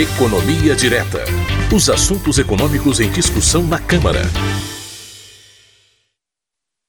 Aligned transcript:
Economia 0.00 0.76
Direta. 0.76 1.24
Os 1.74 1.90
assuntos 1.90 2.38
econômicos 2.38 3.00
em 3.00 3.10
discussão 3.10 3.64
na 3.64 3.80
Câmara. 3.80 4.22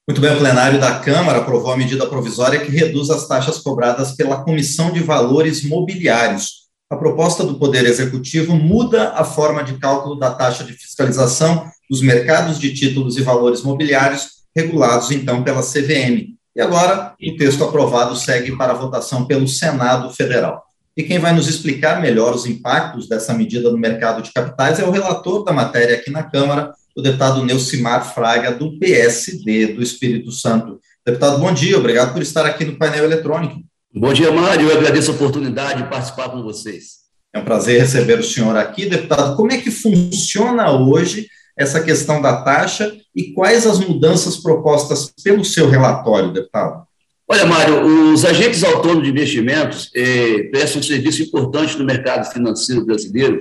Muito 0.08 0.22
bem, 0.22 0.32
o 0.32 0.38
plenário 0.38 0.80
da 0.80 1.00
Câmara 1.00 1.40
aprovou 1.40 1.72
a 1.72 1.78
medida 1.78 2.06
provisória 2.06 2.60
que 2.60 2.70
reduz 2.72 3.10
as 3.10 3.28
taxas 3.28 3.58
cobradas 3.58 4.12
pela 4.12 4.44
Comissão 4.44 4.92
de 4.92 5.00
Valores 5.00 5.64
Mobiliários. 5.64 6.68
A 6.88 6.96
proposta 6.96 7.44
do 7.44 7.56
Poder 7.56 7.84
Executivo 7.88 8.54
muda 8.54 9.10
a 9.16 9.24
forma 9.24 9.64
de 9.64 9.80
cálculo 9.80 10.14
da 10.14 10.30
taxa 10.30 10.64
de 10.64 10.74
fiscalização 10.74 11.66
dos 11.90 12.04
mercados 12.04 12.60
de 12.60 12.76
títulos 12.76 13.18
e 13.18 13.24
valores 13.24 13.64
mobiliários, 13.64 14.28
regulados 14.56 15.10
então 15.10 15.44
pela 15.44 15.64
CVM. 15.64 16.36
E 16.56 16.62
agora, 16.62 17.16
o 17.20 17.38
texto 17.38 17.64
aprovado 17.64 18.16
segue 18.16 18.56
para 18.56 18.74
votação 18.74 19.26
pelo 19.26 19.48
Senado 19.48 20.14
Federal. 20.14 20.69
E 21.00 21.04
quem 21.04 21.18
vai 21.18 21.32
nos 21.32 21.48
explicar 21.48 22.02
melhor 22.02 22.36
os 22.36 22.46
impactos 22.46 23.08
dessa 23.08 23.34
medida 23.34 23.72
no 23.72 23.78
mercado 23.78 24.22
de 24.22 24.34
capitais 24.34 24.80
é 24.80 24.84
o 24.84 24.92
relator 24.92 25.46
da 25.46 25.54
matéria 25.54 25.96
aqui 25.96 26.12
na 26.12 26.24
Câmara, 26.24 26.74
o 26.94 27.02
deputado 27.02 27.46
Neucimar 27.46 28.14
Fraga, 28.14 28.52
do 28.52 28.78
PSD 28.78 29.68
do 29.68 29.82
Espírito 29.82 30.30
Santo. 30.30 30.78
Deputado, 31.06 31.40
bom 31.40 31.54
dia, 31.54 31.78
obrigado 31.78 32.12
por 32.12 32.22
estar 32.22 32.46
aqui 32.46 32.66
no 32.66 32.78
painel 32.78 33.06
eletrônico. 33.06 33.62
Bom 33.96 34.12
dia, 34.12 34.30
Mário, 34.30 34.70
eu 34.70 34.78
agradeço 34.78 35.12
a 35.12 35.14
oportunidade 35.14 35.84
de 35.84 35.90
participar 35.90 36.28
com 36.32 36.44
vocês. 36.44 36.96
É 37.34 37.40
um 37.40 37.46
prazer 37.46 37.80
receber 37.80 38.20
o 38.20 38.24
senhor 38.24 38.58
aqui, 38.58 38.86
deputado. 38.86 39.38
Como 39.38 39.54
é 39.54 39.58
que 39.58 39.72
funciona 39.72 40.70
hoje 40.70 41.28
essa 41.58 41.82
questão 41.82 42.22
da 42.22 42.42
taxa 42.42 42.94
e 43.16 43.32
quais 43.32 43.66
as 43.66 43.80
mudanças 43.80 44.36
propostas 44.36 45.14
pelo 45.24 45.46
seu 45.46 45.70
relatório, 45.70 46.34
deputado? 46.34 46.89
Olha, 47.32 47.46
Mário, 47.46 47.86
os 48.12 48.26
agentes 48.26 48.64
autônomos 48.64 49.04
de 49.04 49.12
investimentos 49.12 49.92
eh, 49.94 50.50
prestam 50.52 50.80
um 50.80 50.84
serviço 50.84 51.22
importante 51.22 51.78
no 51.78 51.86
mercado 51.86 52.28
financeiro 52.34 52.84
brasileiro 52.84 53.40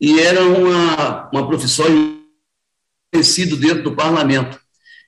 e 0.00 0.18
era 0.18 0.42
uma, 0.42 1.28
uma 1.30 1.46
profissão 1.46 1.84
conhecida 3.12 3.56
dentro 3.56 3.82
do 3.82 3.92
parlamento. 3.94 4.58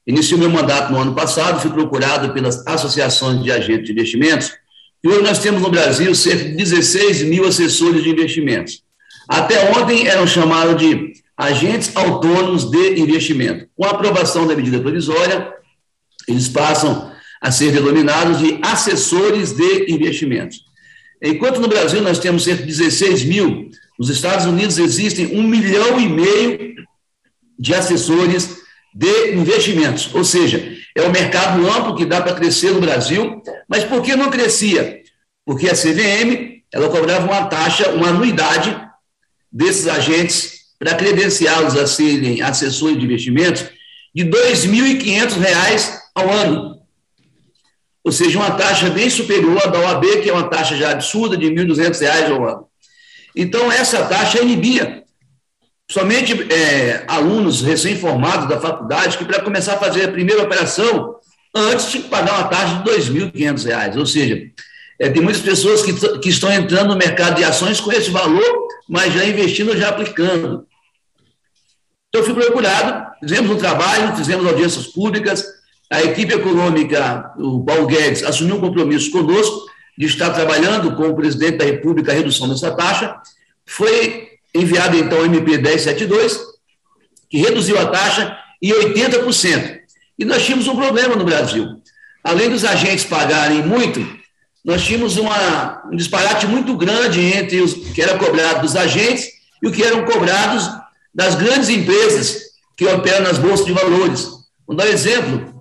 Iniciei 0.06 0.38
meu 0.38 0.50
mandato 0.50 0.92
no 0.92 1.00
ano 1.00 1.14
passado, 1.14 1.62
fui 1.62 1.70
procurado 1.70 2.34
pelas 2.34 2.66
associações 2.66 3.42
de 3.42 3.50
agentes 3.50 3.86
de 3.86 3.92
investimentos 3.92 4.52
e 5.02 5.08
hoje 5.08 5.22
nós 5.22 5.38
temos 5.38 5.62
no 5.62 5.70
Brasil 5.70 6.14
cerca 6.14 6.44
de 6.44 6.54
16 6.54 7.22
mil 7.22 7.46
assessores 7.46 8.02
de 8.02 8.10
investimentos. 8.10 8.82
Até 9.26 9.70
ontem 9.70 10.06
eram 10.06 10.26
chamados 10.26 10.76
de 10.76 11.14
agentes 11.34 11.96
autônomos 11.96 12.70
de 12.70 13.00
investimento. 13.00 13.66
Com 13.74 13.86
a 13.86 13.90
aprovação 13.92 14.46
da 14.46 14.54
medida 14.54 14.80
provisória, 14.80 15.50
eles 16.28 16.46
passam 16.46 17.10
a 17.42 17.50
ser 17.50 17.72
denominados 17.72 18.38
de 18.38 18.56
assessores 18.62 19.50
de 19.52 19.92
investimentos. 19.92 20.64
Enquanto 21.20 21.60
no 21.60 21.66
Brasil 21.66 22.00
nós 22.00 22.20
temos 22.20 22.44
cerca 22.44 22.62
de 22.62 22.68
16 22.68 23.24
mil, 23.24 23.68
nos 23.98 24.08
Estados 24.08 24.46
Unidos 24.46 24.78
existem 24.78 25.36
um 25.36 25.42
milhão 25.42 26.00
e 26.00 26.08
meio 26.08 26.76
de 27.58 27.74
assessores 27.74 28.62
de 28.94 29.34
investimentos, 29.34 30.14
ou 30.14 30.22
seja, 30.22 30.72
é 30.94 31.02
um 31.02 31.10
mercado 31.10 31.66
amplo 31.68 31.96
que 31.96 32.04
dá 32.04 32.20
para 32.20 32.34
crescer 32.34 32.70
no 32.70 32.80
Brasil, 32.80 33.42
mas 33.68 33.82
por 33.82 34.02
que 34.02 34.14
não 34.14 34.30
crescia? 34.30 35.02
Porque 35.44 35.68
a 35.68 35.74
CVM 35.74 36.62
ela 36.72 36.88
cobrava 36.90 37.26
uma 37.26 37.46
taxa, 37.46 37.90
uma 37.90 38.08
anuidade 38.08 38.78
desses 39.50 39.88
agentes 39.88 40.60
para 40.78 40.94
credenciá-los 40.94 41.76
a 41.76 41.86
serem 41.86 42.40
assessores 42.40 42.98
de 42.98 43.04
investimentos 43.04 43.64
de 44.14 44.24
R$ 44.24 44.30
2.500 44.30 45.98
ao 46.14 46.30
ano 46.30 46.81
ou 48.04 48.10
seja, 48.10 48.38
uma 48.38 48.50
taxa 48.52 48.90
bem 48.90 49.08
superior 49.08 49.62
à 49.64 49.66
da 49.66 49.78
OAB, 49.78 50.04
que 50.22 50.28
é 50.28 50.32
uma 50.32 50.48
taxa 50.48 50.76
já 50.76 50.90
absurda 50.90 51.36
de 51.36 51.48
R$ 51.48 51.54
1.200 51.54 52.30
ao 52.32 52.48
ano. 52.48 52.66
Então, 53.34 53.70
essa 53.70 54.04
taxa 54.06 54.42
inibia 54.42 55.04
somente 55.90 56.32
é, 56.52 57.04
alunos 57.06 57.60
recém-formados 57.60 58.48
da 58.48 58.60
faculdade 58.60 59.18
que, 59.18 59.24
para 59.24 59.42
começar 59.42 59.74
a 59.74 59.78
fazer 59.78 60.04
a 60.04 60.12
primeira 60.12 60.42
operação, 60.42 61.16
antes 61.54 61.90
tinha 61.90 62.02
que 62.02 62.08
pagar 62.08 62.38
uma 62.38 62.48
taxa 62.48 62.82
de 62.82 62.90
R$ 62.90 63.30
2.500. 63.30 63.96
Ou 63.96 64.06
seja, 64.06 64.42
é, 64.98 65.08
tem 65.08 65.22
muitas 65.22 65.42
pessoas 65.42 65.82
que, 65.82 65.92
que 66.18 66.28
estão 66.28 66.52
entrando 66.52 66.88
no 66.88 66.96
mercado 66.96 67.36
de 67.36 67.44
ações 67.44 67.80
com 67.80 67.92
esse 67.92 68.10
valor, 68.10 68.68
mas 68.88 69.14
já 69.14 69.24
investindo, 69.24 69.76
já 69.76 69.90
aplicando. 69.90 70.66
Então, 72.08 72.20
eu 72.20 72.24
fui 72.24 72.34
procurado, 72.34 73.10
fizemos 73.20 73.50
um 73.50 73.56
trabalho, 73.56 74.16
fizemos 74.16 74.46
audiências 74.46 74.88
públicas, 74.88 75.46
a 75.92 76.02
equipe 76.02 76.32
econômica, 76.32 77.34
o 77.36 77.62
Paulo 77.62 77.86
Guedes, 77.86 78.24
assumiu 78.24 78.56
um 78.56 78.60
compromisso 78.60 79.10
conosco 79.10 79.66
de 79.96 80.06
estar 80.06 80.30
trabalhando 80.30 80.96
com 80.96 81.06
o 81.06 81.14
presidente 81.14 81.58
da 81.58 81.66
República 81.66 82.10
a 82.10 82.14
redução 82.14 82.48
dessa 82.48 82.74
taxa. 82.74 83.14
Foi 83.66 84.30
enviado, 84.54 84.96
então, 84.96 85.20
o 85.20 85.26
MP 85.26 85.58
1072, 85.58 86.40
que 87.28 87.36
reduziu 87.36 87.78
a 87.78 87.84
taxa 87.84 88.34
em 88.62 88.70
80%. 88.70 89.80
E 90.18 90.24
nós 90.24 90.42
tínhamos 90.42 90.66
um 90.66 90.76
problema 90.76 91.14
no 91.14 91.26
Brasil. 91.26 91.66
Além 92.24 92.48
dos 92.48 92.64
agentes 92.64 93.04
pagarem 93.04 93.62
muito, 93.62 94.00
nós 94.64 94.82
tínhamos 94.82 95.18
uma, 95.18 95.82
um 95.92 95.96
disparate 95.96 96.46
muito 96.46 96.74
grande 96.74 97.20
entre 97.20 97.60
os 97.60 97.74
que 97.74 98.00
era 98.00 98.16
cobrado 98.16 98.62
dos 98.62 98.76
agentes 98.76 99.28
e 99.62 99.68
o 99.68 99.70
que 99.70 99.82
eram 99.82 100.06
cobrados 100.06 100.70
das 101.14 101.34
grandes 101.34 101.68
empresas 101.68 102.44
que 102.78 102.86
operam 102.86 103.24
nas 103.24 103.36
bolsas 103.36 103.66
de 103.66 103.72
valores. 103.72 104.26
Vou 104.66 104.74
dar 104.74 104.86
um 104.86 104.90
exemplo. 104.90 105.51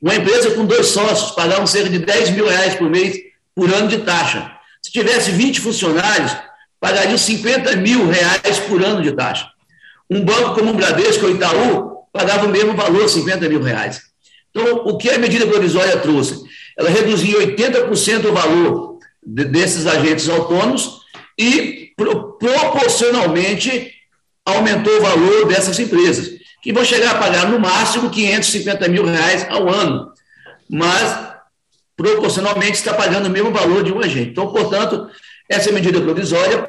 Uma 0.00 0.14
empresa 0.14 0.50
com 0.50 0.66
dois 0.66 0.88
sócios 0.88 1.30
pagavam 1.32 1.66
cerca 1.66 1.88
de 1.88 1.98
10 1.98 2.30
mil 2.30 2.46
reais 2.46 2.74
por 2.74 2.90
mês 2.90 3.16
por 3.54 3.72
ano 3.72 3.88
de 3.88 3.98
taxa. 3.98 4.52
Se 4.82 4.92
tivesse 4.92 5.30
20 5.30 5.60
funcionários, 5.60 6.36
pagariam 6.78 7.16
50 7.16 7.76
mil 7.76 8.08
reais 8.08 8.58
por 8.68 8.82
ano 8.84 9.02
de 9.02 9.12
taxa. 9.12 9.48
Um 10.10 10.24
banco 10.24 10.54
como 10.54 10.70
o 10.70 10.74
Bradesco 10.74 11.26
ou 11.26 11.32
Itaú 11.32 11.96
pagava 12.12 12.46
o 12.46 12.50
mesmo 12.50 12.74
valor, 12.74 13.08
50 13.08 13.48
mil 13.48 13.62
reais. 13.62 14.02
Então, 14.50 14.84
o 14.86 14.96
que 14.96 15.10
a 15.10 15.18
medida 15.18 15.46
provisória 15.46 15.96
trouxe? 15.98 16.44
Ela 16.78 16.90
reduziu 16.90 17.40
80% 17.40 18.26
o 18.26 18.32
valor 18.32 18.98
de, 19.24 19.44
desses 19.44 19.86
agentes 19.86 20.28
autônomos 20.28 21.00
e, 21.38 21.92
pro, 21.96 22.32
proporcionalmente, 22.34 23.92
aumentou 24.44 24.96
o 24.98 25.02
valor 25.02 25.48
dessas 25.48 25.78
empresas 25.78 26.35
que 26.66 26.72
vão 26.72 26.84
chegar 26.84 27.12
a 27.12 27.18
pagar 27.18 27.48
no 27.48 27.60
máximo 27.60 28.10
550 28.10 28.88
mil 28.88 29.04
reais 29.04 29.46
ao 29.48 29.68
ano, 29.68 30.10
mas 30.68 31.16
proporcionalmente 31.96 32.72
está 32.72 32.92
pagando 32.92 33.26
o 33.26 33.30
mesmo 33.30 33.52
valor 33.52 33.84
de 33.84 33.92
um 33.92 34.00
agente. 34.00 34.30
Então, 34.30 34.48
portanto, 34.48 35.08
essa 35.48 35.70
medida 35.70 36.00
provisória 36.00 36.66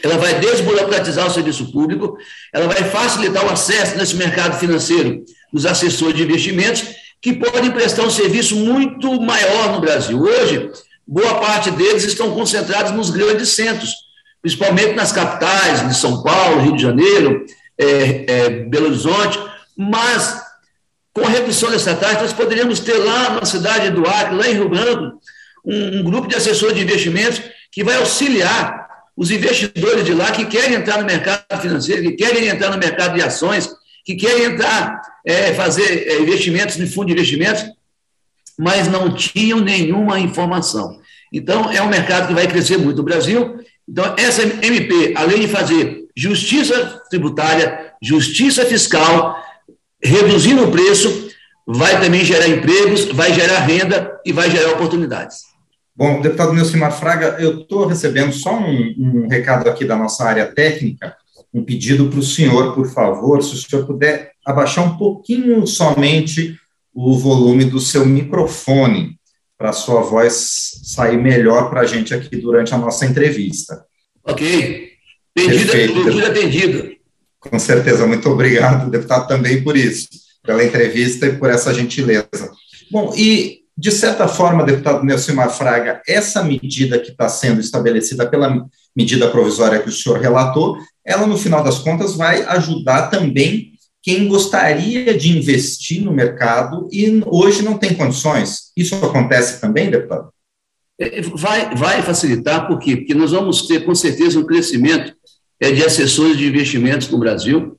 ela 0.00 0.16
vai 0.16 0.38
desburocratizar 0.38 1.26
o 1.26 1.30
serviço 1.30 1.72
público, 1.72 2.16
ela 2.54 2.68
vai 2.68 2.84
facilitar 2.84 3.44
o 3.44 3.50
acesso 3.50 3.96
nesse 3.96 4.14
mercado 4.14 4.60
financeiro 4.60 5.24
dos 5.52 5.66
assessores 5.66 6.14
de 6.14 6.22
investimentos, 6.22 6.84
que 7.20 7.32
podem 7.32 7.72
prestar 7.72 8.04
um 8.04 8.10
serviço 8.10 8.54
muito 8.54 9.20
maior 9.20 9.72
no 9.72 9.80
Brasil. 9.80 10.22
Hoje, 10.22 10.70
boa 11.04 11.40
parte 11.40 11.72
deles 11.72 12.04
estão 12.04 12.30
concentrados 12.30 12.92
nos 12.92 13.10
grandes 13.10 13.48
centros, 13.48 13.92
principalmente 14.40 14.92
nas 14.92 15.10
capitais, 15.10 15.88
de 15.88 15.96
São 15.96 16.22
Paulo, 16.22 16.60
Rio 16.60 16.76
de 16.76 16.82
Janeiro, 16.82 17.44
é, 17.78 18.24
é, 18.26 18.50
Belo 18.50 18.86
Horizonte, 18.86 19.38
mas 19.76 20.42
com 21.12 21.24
a 21.24 21.30
redução 21.30 21.70
dessa 21.70 21.94
taxa, 21.94 22.20
nós 22.20 22.32
poderíamos 22.32 22.80
ter 22.80 22.98
lá 22.98 23.30
na 23.30 23.44
cidade 23.44 23.90
do 23.90 24.06
Acre, 24.06 24.36
lá 24.36 24.48
em 24.48 24.54
Rio 24.54 24.68
Branco, 24.68 25.20
um, 25.64 26.00
um 26.00 26.02
grupo 26.02 26.28
de 26.28 26.36
assessores 26.36 26.76
de 26.76 26.82
investimentos 26.82 27.40
que 27.72 27.82
vai 27.82 27.96
auxiliar 27.96 28.86
os 29.16 29.30
investidores 29.30 30.04
de 30.04 30.12
lá 30.12 30.30
que 30.30 30.44
querem 30.44 30.74
entrar 30.74 30.98
no 30.98 31.06
mercado 31.06 31.60
financeiro, 31.60 32.02
que 32.02 32.12
querem 32.12 32.48
entrar 32.48 32.70
no 32.70 32.78
mercado 32.78 33.14
de 33.14 33.22
ações, 33.22 33.74
que 34.04 34.14
querem 34.14 34.44
entrar, 34.44 35.00
é, 35.24 35.54
fazer 35.54 36.06
é, 36.06 36.20
investimentos 36.20 36.76
no 36.76 36.86
fundo 36.86 37.06
de 37.06 37.14
investimentos, 37.14 37.64
mas 38.58 38.88
não 38.88 39.14
tinham 39.14 39.58
nenhuma 39.58 40.20
informação. 40.20 41.00
Então, 41.32 41.72
é 41.72 41.82
um 41.82 41.88
mercado 41.88 42.28
que 42.28 42.34
vai 42.34 42.46
crescer 42.46 42.76
muito 42.76 42.98
no 42.98 43.02
Brasil. 43.02 43.58
Então, 43.88 44.14
essa 44.18 44.42
MP, 44.42 45.14
além 45.16 45.40
de 45.40 45.48
fazer 45.48 46.05
justiça 46.16 47.02
tributária, 47.10 47.92
justiça 48.02 48.64
fiscal, 48.64 49.36
reduzindo 50.02 50.64
o 50.64 50.70
preço, 50.70 51.28
vai 51.66 52.00
também 52.00 52.24
gerar 52.24 52.48
empregos, 52.48 53.06
vai 53.06 53.32
gerar 53.32 53.60
renda 53.60 54.18
e 54.24 54.32
vai 54.32 54.50
gerar 54.50 54.72
oportunidades. 54.72 55.42
Bom, 55.94 56.20
deputado 56.20 56.52
Nilcimar 56.52 56.92
Fraga, 56.92 57.36
eu 57.38 57.60
estou 57.60 57.86
recebendo 57.86 58.32
só 58.32 58.58
um, 58.58 58.94
um, 58.98 59.28
recado 59.28 59.68
aqui 59.68 59.84
da 59.84 59.96
nossa 59.96 60.24
área 60.24 60.46
técnica, 60.46 61.16
um 61.52 61.64
pedido 61.64 62.08
para 62.08 62.18
o 62.18 62.22
senhor, 62.22 62.74
por 62.74 62.86
favor, 62.86 63.42
se 63.42 63.54
o 63.54 63.56
senhor 63.56 63.86
puder 63.86 64.32
abaixar 64.44 64.84
um 64.84 64.96
pouquinho 64.96 65.66
somente 65.66 66.58
o 66.94 67.18
volume 67.18 67.64
do 67.64 67.80
seu 67.80 68.04
microfone, 68.04 69.16
para 69.58 69.70
a 69.70 69.72
sua 69.72 70.02
voz 70.02 70.82
sair 70.84 71.16
melhor 71.16 71.70
para 71.70 71.80
a 71.80 71.86
gente 71.86 72.12
aqui 72.12 72.36
durante 72.36 72.74
a 72.74 72.78
nossa 72.78 73.06
entrevista. 73.06 73.84
Ok. 74.22 74.95
Atendida, 75.36 76.28
atendida. 76.28 76.96
Com 77.38 77.58
certeza, 77.58 78.06
muito 78.06 78.28
obrigado, 78.30 78.90
deputado, 78.90 79.28
também 79.28 79.62
por 79.62 79.76
isso, 79.76 80.08
pela 80.42 80.64
entrevista 80.64 81.26
e 81.26 81.36
por 81.36 81.50
essa 81.50 81.72
gentileza. 81.74 82.50
Bom, 82.90 83.12
e, 83.16 83.60
de 83.76 83.92
certa 83.92 84.26
forma, 84.26 84.64
deputado 84.64 85.04
Nelson 85.04 85.34
Fraga, 85.50 86.00
essa 86.08 86.42
medida 86.42 86.98
que 86.98 87.10
está 87.10 87.28
sendo 87.28 87.60
estabelecida 87.60 88.26
pela 88.26 88.66
medida 88.96 89.30
provisória 89.30 89.80
que 89.80 89.88
o 89.88 89.92
senhor 89.92 90.18
relatou, 90.18 90.78
ela, 91.04 91.26
no 91.26 91.36
final 91.36 91.62
das 91.62 91.78
contas, 91.78 92.16
vai 92.16 92.42
ajudar 92.44 93.08
também 93.08 93.72
quem 94.02 94.28
gostaria 94.28 95.16
de 95.16 95.36
investir 95.36 96.02
no 96.02 96.12
mercado 96.12 96.88
e 96.90 97.22
hoje 97.26 97.62
não 97.62 97.76
tem 97.76 97.92
condições. 97.92 98.72
Isso 98.76 98.94
acontece 98.94 99.60
também, 99.60 99.90
deputado? 99.90 100.30
É, 100.98 101.20
vai, 101.20 101.74
vai 101.74 102.02
facilitar, 102.02 102.66
por 102.66 102.78
quê? 102.78 102.96
Porque 102.96 103.14
nós 103.14 103.32
vamos 103.32 103.66
ter, 103.66 103.84
com 103.84 103.94
certeza, 103.94 104.38
um 104.38 104.46
crescimento 104.46 105.12
é, 105.60 105.70
de 105.70 105.84
assessores 105.84 106.36
de 106.36 106.46
investimentos 106.46 107.08
no 107.08 107.18
Brasil. 107.18 107.76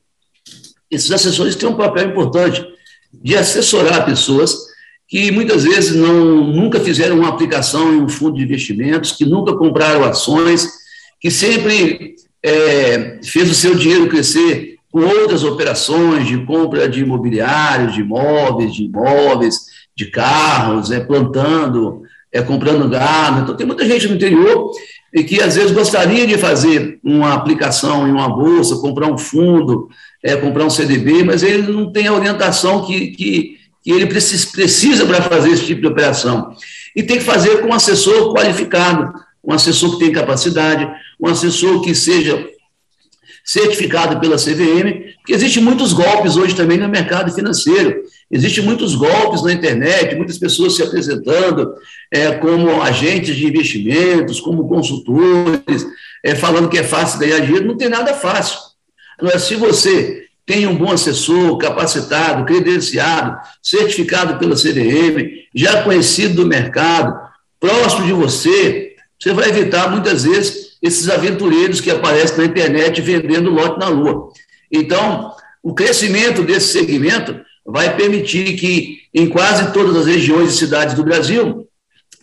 Esses 0.90 1.10
assessores 1.10 1.56
têm 1.56 1.68
um 1.68 1.76
papel 1.76 2.08
importante 2.08 2.64
de 3.12 3.36
assessorar 3.36 4.04
pessoas 4.04 4.68
que 5.06 5.30
muitas 5.30 5.64
vezes 5.64 5.96
não, 5.96 6.44
nunca 6.44 6.78
fizeram 6.78 7.18
uma 7.18 7.30
aplicação 7.30 7.94
em 7.94 8.02
um 8.02 8.08
fundo 8.08 8.36
de 8.36 8.44
investimentos, 8.44 9.12
que 9.12 9.24
nunca 9.24 9.56
compraram 9.56 10.04
ações, 10.04 10.68
que 11.18 11.30
sempre 11.30 12.14
é, 12.42 13.18
fez 13.24 13.50
o 13.50 13.54
seu 13.54 13.74
dinheiro 13.74 14.08
crescer 14.08 14.76
com 14.92 15.00
outras 15.00 15.44
operações 15.44 16.26
de 16.26 16.44
compra 16.44 16.88
de 16.88 17.00
imobiliários, 17.00 17.94
de 17.94 18.00
imóveis, 18.00 18.74
de 18.74 18.84
imóveis, 18.84 19.66
de 19.96 20.06
carros, 20.06 20.90
é, 20.90 21.00
plantando, 21.00 22.02
é, 22.32 22.42
comprando 22.42 22.88
gado. 22.88 23.42
Então, 23.42 23.56
tem 23.56 23.66
muita 23.66 23.86
gente 23.86 24.08
no 24.08 24.14
interior 24.14 24.70
e 25.12 25.24
que 25.24 25.42
às 25.42 25.56
vezes 25.56 25.72
gostaria 25.72 26.26
de 26.26 26.36
fazer 26.36 26.98
uma 27.02 27.32
aplicação 27.34 28.06
em 28.06 28.12
uma 28.12 28.28
bolsa, 28.28 28.76
comprar 28.76 29.06
um 29.06 29.16
fundo, 29.16 29.88
é, 30.22 30.36
comprar 30.36 30.64
um 30.64 30.70
CDB, 30.70 31.24
mas 31.24 31.42
ele 31.42 31.72
não 31.72 31.90
tem 31.90 32.06
a 32.06 32.12
orientação 32.12 32.84
que, 32.84 33.08
que, 33.08 33.56
que 33.82 33.90
ele 33.90 34.06
precisa, 34.06 35.06
para 35.06 35.22
fazer 35.22 35.50
esse 35.50 35.64
tipo 35.64 35.80
de 35.80 35.86
operação. 35.86 36.54
E 36.94 37.02
tem 37.02 37.18
que 37.18 37.24
fazer 37.24 37.62
com 37.62 37.68
um 37.68 37.74
assessor 37.74 38.34
qualificado, 38.34 39.12
um 39.42 39.52
assessor 39.52 39.92
que 39.92 40.04
tem 40.04 40.12
capacidade, 40.12 40.90
um 41.18 41.28
assessor 41.28 41.80
que 41.80 41.94
seja 41.94 42.46
certificado 43.44 44.20
pela 44.20 44.36
CVM, 44.36 45.14
porque 45.16 45.32
existem 45.32 45.62
muitos 45.62 45.94
golpes 45.94 46.36
hoje 46.36 46.54
também 46.54 46.76
no 46.76 46.86
mercado 46.86 47.32
financeiro. 47.32 48.02
Existem 48.30 48.62
muitos 48.62 48.94
golpes 48.94 49.42
na 49.42 49.52
internet, 49.52 50.14
muitas 50.14 50.36
pessoas 50.36 50.76
se 50.76 50.82
apresentando 50.82 51.74
é, 52.10 52.32
como 52.32 52.82
agentes 52.82 53.34
de 53.34 53.46
investimentos, 53.46 54.38
como 54.38 54.68
consultores, 54.68 55.86
é, 56.22 56.34
falando 56.34 56.68
que 56.68 56.78
é 56.78 56.82
fácil 56.82 57.20
ganhar 57.20 57.40
dinheiro. 57.40 57.66
Não 57.66 57.76
tem 57.76 57.88
nada 57.88 58.12
fácil. 58.12 58.58
Agora, 59.18 59.38
se 59.38 59.54
você 59.54 60.26
tem 60.44 60.66
um 60.66 60.76
bom 60.76 60.92
assessor, 60.92 61.56
capacitado, 61.58 62.44
credenciado, 62.44 63.38
certificado 63.62 64.38
pela 64.38 64.54
CVM, 64.54 65.46
já 65.54 65.82
conhecido 65.82 66.36
do 66.36 66.46
mercado, 66.46 67.18
próximo 67.58 68.06
de 68.06 68.12
você, 68.12 68.94
você 69.18 69.32
vai 69.32 69.48
evitar 69.48 69.90
muitas 69.90 70.24
vezes 70.24 70.78
esses 70.82 71.08
aventureiros 71.08 71.80
que 71.80 71.90
aparecem 71.90 72.38
na 72.38 72.44
internet 72.44 73.00
vendendo 73.00 73.50
lote 73.50 73.78
na 73.78 73.88
lua. 73.88 74.30
Então, 74.70 75.34
o 75.62 75.74
crescimento 75.74 76.42
desse 76.42 76.72
segmento 76.78 77.40
vai 77.68 77.94
permitir 77.94 78.56
que, 78.56 79.00
em 79.14 79.28
quase 79.28 79.72
todas 79.72 79.94
as 79.94 80.06
regiões 80.06 80.54
e 80.54 80.56
cidades 80.56 80.94
do 80.94 81.04
Brasil, 81.04 81.68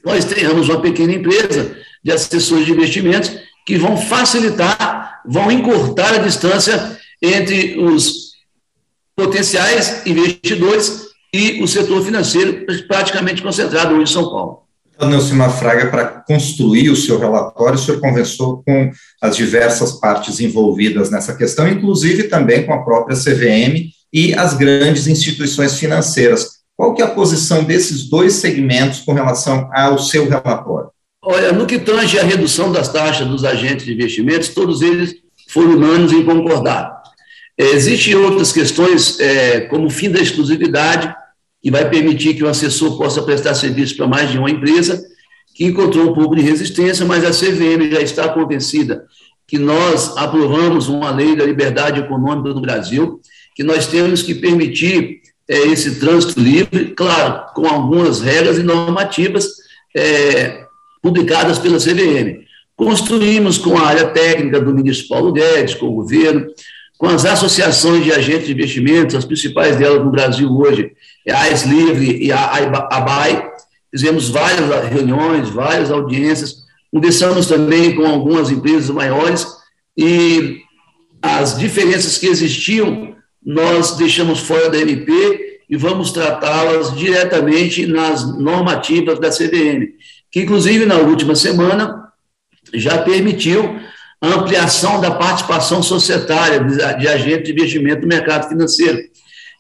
nós 0.04 0.26
tenhamos 0.26 0.68
uma 0.70 0.82
pequena 0.82 1.14
empresa 1.14 1.78
de 2.04 2.12
assessores 2.12 2.66
de 2.66 2.72
investimentos 2.72 3.32
que 3.66 3.78
vão 3.78 3.96
facilitar, 3.96 5.22
vão 5.26 5.52
encurtar 5.52 6.16
a 6.16 6.18
distância 6.18 6.98
entre 7.22 7.78
os 7.80 8.34
potenciais 9.16 10.06
investidores 10.06 11.06
e 11.32 11.62
o 11.62 11.68
setor 11.68 12.04
financeiro, 12.04 12.66
praticamente 12.88 13.42
concentrado 13.42 13.94
hoje 13.94 14.04
em 14.04 14.14
São 14.14 14.24
Paulo. 14.24 14.64
Nelson 15.00 15.50
Fraga, 15.50 15.88
para 15.88 16.06
construir 16.06 16.90
o 16.90 16.96
seu 16.96 17.20
relatório, 17.20 17.76
o 17.76 17.78
senhor 17.78 18.00
conversou 18.00 18.64
com 18.64 18.92
as 19.22 19.36
diversas 19.36 20.00
partes 20.00 20.40
envolvidas 20.40 21.12
nessa 21.12 21.36
questão, 21.36 21.68
inclusive 21.68 22.24
também 22.24 22.66
com 22.66 22.74
a 22.74 22.84
própria 22.84 23.18
CVM 23.18 23.95
e 24.16 24.34
as 24.34 24.54
grandes 24.54 25.08
instituições 25.08 25.78
financeiras. 25.78 26.60
Qual 26.78 26.94
que 26.94 27.02
é 27.02 27.06
a 27.06 27.10
posição 27.10 27.66
desses 27.66 28.08
dois 28.08 28.36
segmentos 28.36 29.02
com 29.02 29.12
relação 29.12 29.70
ao 29.74 30.00
seu 30.00 30.30
relatório? 30.30 30.90
Olha, 31.22 31.52
no 31.52 31.66
que 31.66 31.78
tange 31.78 32.18
a 32.18 32.24
redução 32.24 32.72
das 32.72 32.88
taxas 32.88 33.28
dos 33.28 33.44
agentes 33.44 33.86
de 33.86 33.94
investimentos, 33.94 34.50
todos 34.50 34.82
eles 34.82 35.16
foram 35.50 35.72
unânimes 35.72 36.14
em 36.14 36.24
concordar. 36.24 36.96
Existem 37.58 38.16
outras 38.16 38.54
questões, 38.54 39.20
é, 39.20 39.62
como 39.62 39.88
o 39.88 39.90
fim 39.90 40.10
da 40.10 40.22
exclusividade, 40.22 41.14
que 41.62 41.70
vai 41.70 41.90
permitir 41.90 42.36
que 42.36 42.44
o 42.44 42.48
assessor 42.48 42.98
possa 42.98 43.22
prestar 43.22 43.54
serviço 43.54 43.98
para 43.98 44.08
mais 44.08 44.32
de 44.32 44.38
uma 44.38 44.50
empresa, 44.50 45.04
que 45.54 45.66
encontrou 45.66 46.10
um 46.10 46.14
pouco 46.14 46.36
de 46.36 46.42
resistência, 46.42 47.06
mas 47.06 47.26
a 47.26 47.32
CVM 47.32 47.92
já 47.92 48.00
está 48.00 48.30
convencida 48.30 49.06
que 49.48 49.58
nós 49.58 50.16
aprovamos 50.18 50.88
uma 50.88 51.12
lei 51.12 51.36
da 51.36 51.46
liberdade 51.46 52.00
econômica 52.00 52.50
no 52.50 52.62
Brasil, 52.62 53.22
que 53.56 53.64
nós 53.64 53.88
temos 53.88 54.22
que 54.22 54.36
permitir 54.36 55.22
é, 55.48 55.58
esse 55.68 56.00
trânsito 56.00 56.40
livre, 56.40 56.94
claro, 56.96 57.54
com 57.54 57.66
algumas 57.66 58.22
regras 58.22 58.58
e 58.58 58.64
normativas 58.64 59.48
é, 59.96 60.66
publicadas 61.02 61.58
pela 61.58 61.80
CVM. 61.80 62.44
Construímos 62.76 63.58
com 63.58 63.78
a 63.78 63.88
área 63.88 64.08
técnica 64.08 64.60
do 64.60 64.74
ministro 64.74 65.08
Paulo 65.08 65.32
Guedes, 65.32 65.76
com 65.76 65.88
o 65.88 65.94
governo, 65.94 66.48
com 66.98 67.08
as 67.08 67.26
associações 67.26 68.04
de 68.04 68.12
agentes 68.12 68.48
de 68.48 68.54
investimentos, 68.54 69.16
as 69.16 69.26
principais 69.26 69.78
delas 69.78 70.04
no 70.04 70.12
Brasil 70.12 70.50
hoje, 70.52 70.92
é 71.26 71.32
a 71.32 71.42
AES 71.44 71.64
Livre 71.64 72.24
e 72.24 72.32
a 72.32 72.40
ABAI, 72.92 73.50
fizemos 73.92 74.30
várias 74.30 74.90
reuniões, 74.90 75.50
várias 75.50 75.92
audiências, 75.92 76.66
conversamos 76.92 77.48
também 77.48 77.96
com 77.96 78.06
algumas 78.06 78.50
empresas 78.50 78.90
maiores 78.90 79.46
e 79.98 80.62
as 81.22 81.58
diferenças 81.58 82.18
que 82.18 82.28
existiam, 82.28 83.15
nós 83.46 83.96
deixamos 83.98 84.40
fora 84.40 84.70
da 84.70 84.78
MP 84.78 85.60
e 85.70 85.78
vamos 85.78 86.12
tratá-las 86.12 86.96
diretamente 86.96 87.86
nas 87.86 88.38
normativas 88.38 89.20
da 89.20 89.30
CVM, 89.30 89.88
que 90.32 90.42
inclusive 90.42 90.86
na 90.86 90.96
última 90.96 91.36
semana 91.36 92.06
já 92.74 93.00
permitiu 93.00 93.80
a 94.22 94.28
ampliação 94.28 95.00
da 95.00 95.12
participação 95.12 95.84
societária 95.84 96.60
de 96.60 97.08
agentes 97.08 97.46
de 97.46 97.52
investimento 97.52 98.02
no 98.02 98.08
mercado 98.08 98.50
financeiro, 98.50 99.00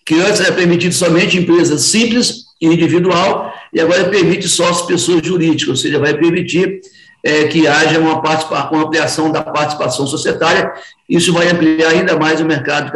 que 0.05 0.15
antes 0.15 0.41
era 0.41 0.51
permitido 0.51 0.93
somente 0.93 1.37
empresas 1.37 1.81
simples 1.83 2.45
e 2.61 2.67
individual, 2.67 3.53
e 3.73 3.81
agora 3.81 4.05
permite 4.05 4.47
sócios 4.47 4.87
pessoas 4.87 5.25
jurídicas, 5.25 5.67
ou 5.67 5.75
seja, 5.75 5.99
vai 5.99 6.17
permitir 6.17 6.79
é, 7.25 7.47
que 7.47 7.67
haja 7.67 7.99
uma, 7.99 8.21
uma 8.21 8.83
ampliação 8.83 9.31
da 9.31 9.41
participação 9.41 10.05
societária, 10.05 10.71
isso 11.09 11.33
vai 11.33 11.49
ampliar 11.49 11.89
ainda 11.89 12.15
mais 12.15 12.39
o 12.39 12.45
mercado 12.45 12.91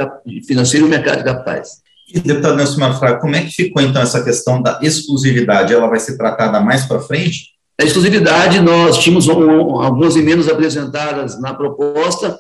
financeiro 0.46 0.86
e 0.86 0.88
o 0.88 0.90
mercado 0.90 1.18
de 1.18 1.24
capitais. 1.24 1.82
E, 2.14 2.20
deputado 2.20 2.56
Nelson 2.56 2.80
Manfra, 2.80 3.18
como 3.18 3.36
é 3.36 3.42
que 3.42 3.50
ficou, 3.50 3.82
então, 3.82 4.04
essa 4.04 4.24
questão 4.24 4.62
da 4.62 4.80
exclusividade? 4.84 5.74
Ela 5.74 5.88
vai 5.88 6.00
ser 6.00 6.16
tratada 6.16 6.60
mais 6.60 6.86
para 6.86 7.00
frente? 7.00 7.56
A 7.82 7.84
exclusividade, 7.84 8.60
nós 8.60 9.00
tínhamos 9.00 9.28
um, 9.28 9.82
algumas 9.82 10.16
emendas 10.16 10.48
apresentadas 10.48 11.42
na 11.42 11.52
proposta. 11.52 12.38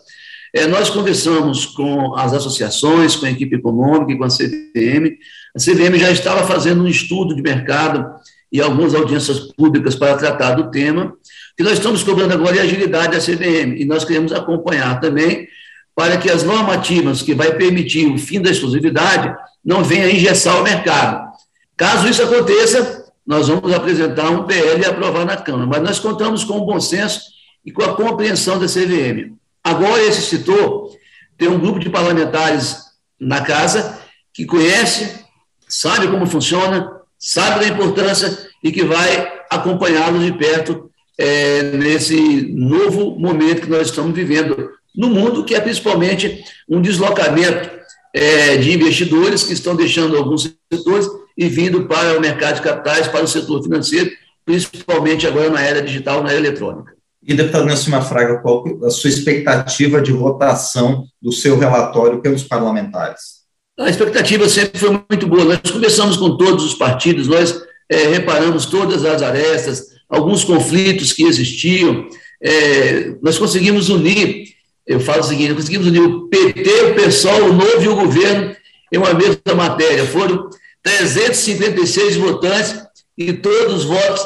É, 0.54 0.68
nós 0.68 0.92
conversamos 0.92 1.66
com 1.66 2.16
as 2.16 2.34
associações, 2.34 3.16
com 3.16 3.26
a 3.26 3.32
equipe 3.32 3.56
econômica 3.56 4.12
e 4.12 4.18
com 4.18 4.26
a 4.26 4.28
CVM. 4.28 5.18
A 5.56 5.60
CVM 5.60 5.98
já 5.98 6.12
estava 6.12 6.44
fazendo 6.46 6.84
um 6.84 6.88
estudo 6.88 7.36
de 7.36 7.42
mercado 7.42 8.06
e 8.52 8.60
algumas 8.60 8.96
audiências 8.96 9.40
públicas 9.40 9.96
para 9.96 10.18
tratar 10.18 10.56
do 10.56 10.72
tema. 10.72 11.14
Que 11.60 11.64
nós 11.64 11.74
estamos 11.74 12.04
cobrando 12.04 12.34
agora 12.34 12.56
é 12.56 12.62
agilidade 12.62 13.18
da 13.18 13.20
CVM, 13.20 13.82
e 13.82 13.84
nós 13.84 14.06
queremos 14.06 14.32
acompanhar 14.32 14.98
também 15.02 15.46
para 15.94 16.16
que 16.16 16.32
as 16.32 16.42
normativas 16.42 17.22
que 17.22 17.34
vai 17.34 17.54
permitir 17.54 18.08
o 18.08 18.18
fim 18.18 18.42
da 18.42 18.50
exclusividade 18.50 19.36
não 19.62 19.84
venham 19.84 20.10
engessar 20.10 20.58
o 20.58 20.64
mercado. 20.64 21.34
Caso 21.76 22.08
isso 22.08 22.24
aconteça, 22.24 23.12
nós 23.28 23.50
vamos 23.50 23.74
apresentar 23.74 24.30
um 24.30 24.46
PL 24.46 24.82
e 24.82 24.86
aprovar 24.86 25.26
na 25.26 25.36
Câmara. 25.36 25.66
Mas 25.66 25.82
nós 25.82 26.00
contamos 26.00 26.46
com 26.46 26.60
o 26.60 26.66
bom 26.66 26.80
senso 26.80 27.24
e 27.66 27.74
com 27.74 27.84
a 27.84 27.94
compreensão 27.94 28.58
da 28.58 28.66
CVM. 28.66 29.34
Agora, 29.62 30.02
esse 30.02 30.22
setor 30.22 30.96
tem 31.38 31.50
um 31.50 31.60
grupo 31.60 31.78
de 31.78 31.90
parlamentares 31.90 32.86
na 33.20 33.42
casa 33.42 34.00
que 34.34 34.46
conhece, 34.46 35.26
sabe 35.68 36.08
como 36.08 36.26
funciona, 36.26 36.90
sabe 37.18 37.66
da 37.66 37.68
importância 37.68 38.48
e 38.64 38.72
que 38.72 38.86
vai 38.86 39.40
acompanhá-los 39.50 40.24
de 40.24 40.32
perto 40.32 40.89
é, 41.20 41.64
nesse 41.74 42.48
novo 42.54 43.20
momento 43.20 43.64
que 43.64 43.70
nós 43.70 43.90
estamos 43.90 44.16
vivendo 44.16 44.70
no 44.96 45.10
mundo, 45.10 45.44
que 45.44 45.54
é 45.54 45.60
principalmente 45.60 46.42
um 46.68 46.82
deslocamento 46.82 47.70
é, 48.14 48.56
de 48.56 48.74
investidores 48.74 49.44
que 49.44 49.52
estão 49.52 49.76
deixando 49.76 50.16
alguns 50.16 50.56
setores 50.72 51.08
e 51.38 51.50
vindo 51.50 51.86
para 51.88 52.18
o 52.18 52.22
mercado 52.22 52.56
de 52.56 52.62
capitais, 52.62 53.10
para 53.10 53.26
o 53.26 53.28
setor 53.28 53.62
financeiro, 53.62 54.10
principalmente 54.46 55.28
agora 55.28 55.50
na 55.50 55.62
era 55.62 55.82
digital, 55.82 56.24
na 56.24 56.30
era 56.30 56.40
eletrônica. 56.40 56.94
E, 57.22 57.34
deputado 57.34 57.66
Nelson 57.66 58.02
Fraga, 58.02 58.38
qual 58.38 58.64
a 58.86 58.90
sua 58.90 59.10
expectativa 59.10 60.02
de 60.02 60.14
votação 60.14 61.04
do 61.22 61.34
seu 61.34 61.60
relatório 61.60 62.22
pelos 62.22 62.44
parlamentares? 62.44 63.40
A 63.78 63.90
expectativa 63.90 64.48
sempre 64.48 64.80
foi 64.80 64.90
muito 65.10 65.28
boa. 65.28 65.44
Nós 65.44 65.60
conversamos 65.70 66.16
com 66.16 66.38
todos 66.38 66.64
os 66.66 66.76
partidos, 66.76 67.28
nós 67.28 67.62
é, 67.90 68.08
reparamos 68.08 68.66
todas 68.66 69.04
as 69.04 69.22
arestas, 69.22 69.89
alguns 70.10 70.44
conflitos 70.44 71.14
que 71.14 71.24
existiam, 71.24 72.08
é, 72.42 73.14
nós 73.22 73.38
conseguimos 73.38 73.90
unir, 73.90 74.56
eu 74.88 75.00
falo 75.00 75.20
o 75.20 75.24
seguinte, 75.24 75.54
conseguimos 75.54 75.88
unir 75.88 76.02
o 76.02 76.28
PT, 76.28 76.62
o 76.86 76.96
PSOL, 76.96 77.50
o 77.50 77.54
Novo 77.54 77.84
e 77.84 77.88
o 77.88 77.96
governo 77.96 78.56
em 78.92 78.98
uma 78.98 79.14
mesma 79.14 79.54
matéria. 79.56 80.06
Foram 80.06 80.50
356 80.82 82.16
votantes 82.16 82.76
e 83.18 83.34
todos 83.34 83.76
os 83.76 83.84
votos 83.84 84.26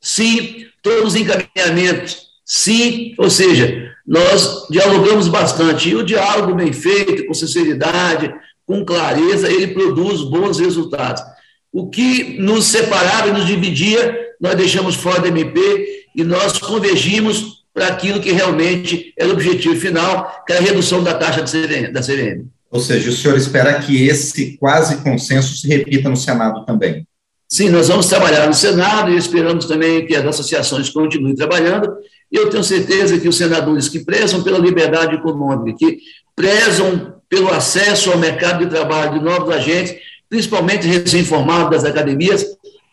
sim, 0.00 0.66
todos 0.82 1.14
os 1.14 1.16
encaminhamentos 1.16 2.24
sim, 2.44 3.14
ou 3.16 3.30
seja, 3.30 3.90
nós 4.06 4.66
dialogamos 4.68 5.28
bastante. 5.28 5.88
E 5.88 5.96
o 5.96 6.04
diálogo 6.04 6.54
bem 6.54 6.72
feito, 6.72 7.26
com 7.26 7.32
sinceridade, 7.32 8.34
com 8.66 8.84
clareza, 8.84 9.50
ele 9.50 9.68
produz 9.68 10.22
bons 10.22 10.58
resultados. 10.58 11.22
O 11.74 11.90
que 11.90 12.38
nos 12.38 12.66
separava 12.66 13.26
e 13.26 13.32
nos 13.32 13.46
dividia, 13.46 14.16
nós 14.40 14.54
deixamos 14.54 14.94
fora 14.94 15.20
da 15.20 15.26
MP 15.26 16.04
e 16.14 16.22
nós 16.22 16.56
convergimos 16.56 17.64
para 17.74 17.88
aquilo 17.88 18.20
que 18.20 18.30
realmente 18.30 19.12
era 19.18 19.28
o 19.28 19.32
objetivo 19.32 19.74
final, 19.74 20.44
que 20.46 20.52
é 20.52 20.58
a 20.58 20.60
redução 20.60 21.02
da 21.02 21.14
taxa 21.14 21.42
da 21.42 22.00
CVM. 22.00 22.46
Ou 22.70 22.78
seja, 22.78 23.10
o 23.10 23.12
senhor 23.12 23.36
espera 23.36 23.80
que 23.80 24.06
esse 24.06 24.56
quase 24.56 25.02
consenso 25.02 25.56
se 25.56 25.66
repita 25.66 26.08
no 26.08 26.16
Senado 26.16 26.64
também? 26.64 27.04
Sim, 27.48 27.70
nós 27.70 27.88
vamos 27.88 28.06
trabalhar 28.06 28.46
no 28.46 28.54
Senado 28.54 29.10
e 29.10 29.16
esperamos 29.16 29.66
também 29.66 30.06
que 30.06 30.14
as 30.14 30.24
associações 30.24 30.88
continuem 30.90 31.34
trabalhando. 31.34 31.92
E 32.30 32.36
eu 32.36 32.50
tenho 32.50 32.62
certeza 32.62 33.18
que 33.18 33.28
os 33.28 33.36
senadores 33.36 33.88
que 33.88 33.98
prezam 33.98 34.44
pela 34.44 34.58
liberdade 34.58 35.16
econômica, 35.16 35.76
que 35.76 35.98
prezam 36.36 37.16
pelo 37.28 37.48
acesso 37.50 38.12
ao 38.12 38.18
mercado 38.18 38.64
de 38.64 38.70
trabalho 38.70 39.18
de 39.18 39.24
novos 39.24 39.52
agentes, 39.52 39.96
principalmente 40.28 40.86
recém-formados 40.86 41.70
das 41.70 41.84
academias, 41.84 42.44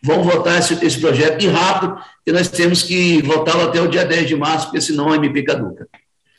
vão 0.04 0.24
votar 0.24 0.60
esse, 0.60 0.74
esse 0.86 1.00
projeto 1.00 1.44
e 1.44 1.48
rápido, 1.48 1.98
que 2.26 2.32
nós 2.32 2.48
temos 2.48 2.84
que 2.84 3.22
votá-lo 3.22 3.64
até 3.64 3.80
o 3.82 3.88
dia 3.88 4.06
10 4.06 4.28
de 4.28 4.36
março, 4.36 4.68
porque 4.68 4.82
senão 4.82 5.12
a 5.12 5.16
MP 5.16 5.44
caduca. 5.44 5.88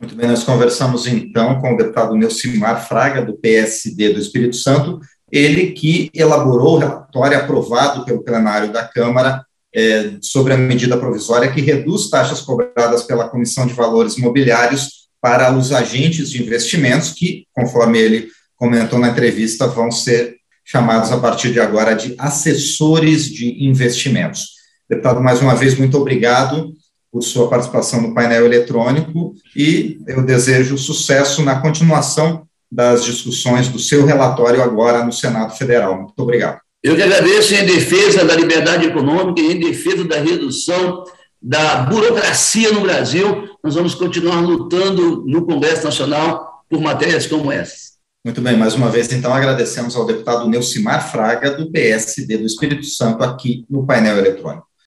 Muito 0.01 0.17
bem, 0.17 0.27
nós 0.27 0.43
conversamos 0.43 1.07
então 1.07 1.61
com 1.61 1.75
o 1.75 1.77
deputado 1.77 2.17
Neucimar 2.17 2.89
Fraga, 2.89 3.25
do 3.25 3.35
PSD 3.35 4.13
do 4.13 4.19
Espírito 4.19 4.57
Santo, 4.57 5.01
ele 5.31 5.73
que 5.73 6.11
elaborou 6.13 6.75
o 6.75 6.79
relatório 6.79 7.39
aprovado 7.39 8.05
pelo 8.05 8.23
plenário 8.23 8.73
da 8.73 8.85
Câmara 8.85 9.47
é, 9.75 10.15
sobre 10.21 10.53
a 10.53 10.57
medida 10.57 10.99
provisória 10.99 11.51
que 11.51 11.61
reduz 11.61 12.11
taxas 12.11 12.41
cobradas 12.41 13.05
pela 13.05 13.29
Comissão 13.29 13.67
de 13.67 13.73
Valores 13.73 14.19
Imobiliários 14.19 15.09
para 15.21 15.57
os 15.57 15.73
agentes 15.73 16.31
de 16.31 16.43
investimentos, 16.43 17.13
que, 17.13 17.47
conforme 17.53 17.99
ele 17.99 18.29
comentou 18.57 18.99
na 18.99 19.09
entrevista, 19.09 19.69
vão 19.69 19.91
ser 19.91 20.37
chamados 20.65 21.13
a 21.13 21.19
partir 21.19 21.53
de 21.53 21.61
agora 21.61 21.95
de 21.95 22.15
assessores 22.19 23.27
de 23.27 23.65
investimentos. 23.65 24.53
Deputado, 24.89 25.23
mais 25.23 25.41
uma 25.41 25.55
vez, 25.55 25.77
muito 25.77 25.97
obrigado 25.99 26.73
por 27.11 27.23
sua 27.23 27.49
participação 27.49 28.01
no 28.01 28.15
painel 28.15 28.47
eletrônico 28.47 29.35
e 29.55 29.99
eu 30.07 30.25
desejo 30.25 30.79
sucesso 30.79 31.43
na 31.43 31.61
continuação 31.61 32.47
das 32.71 33.05
discussões 33.05 33.69
do 33.69 33.79
seu 33.79 34.07
relatório 34.07 34.63
agora 34.63 35.05
no 35.05 35.13
Senado 35.13 35.55
Federal. 35.55 35.99
Muito 35.99 36.19
obrigado. 36.19 36.59
Eu 36.83 36.97
que 36.97 37.03
agradeço 37.03 37.55
em 37.55 37.67
defesa 37.67 38.25
da 38.25 38.35
liberdade 38.35 38.87
econômica 38.87 39.41
e 39.41 39.53
em 39.53 39.61
defesa 39.61 40.05
da 40.05 40.17
redução 40.17 41.05
da 41.41 41.83
burocracia 41.83 42.73
no 42.73 42.81
Brasil. 42.81 43.49
Nós 43.63 43.75
vamos 43.75 43.95
continuar 43.95 44.41
lutando 44.41 45.23
no 45.27 45.45
Congresso 45.45 45.85
Nacional 45.85 46.65
por 46.69 46.81
matérias 46.81 47.27
como 47.27 47.53
essas. 47.53 47.92
Muito 48.25 48.41
bem, 48.41 48.57
mais 48.57 48.75
uma 48.75 48.89
vez, 48.89 49.13
então, 49.13 49.35
agradecemos 49.35 49.97
ao 49.97 50.07
deputado 50.07 50.49
Neucimar 50.49 51.11
Fraga, 51.11 51.51
do 51.51 51.73
PSD 51.73 52.39
do 52.39 52.47
Espírito 52.47 52.87
Santo, 52.87 53.25
aqui 53.25 53.67
no 53.69 53.85
painel 53.85 54.17
eletrônico. 54.17 54.72